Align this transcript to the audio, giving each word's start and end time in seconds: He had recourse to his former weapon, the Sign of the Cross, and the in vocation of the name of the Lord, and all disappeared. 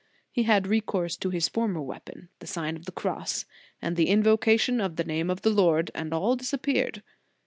He 0.31 0.41
had 0.45 0.65
recourse 0.65 1.15
to 1.17 1.29
his 1.29 1.47
former 1.47 1.79
weapon, 1.79 2.29
the 2.39 2.47
Sign 2.47 2.75
of 2.75 2.85
the 2.85 2.91
Cross, 2.91 3.45
and 3.83 3.95
the 3.95 4.09
in 4.09 4.23
vocation 4.23 4.81
of 4.81 4.95
the 4.95 5.03
name 5.03 5.29
of 5.29 5.43
the 5.43 5.51
Lord, 5.51 5.91
and 5.93 6.11
all 6.11 6.35
disappeared. 6.35 7.03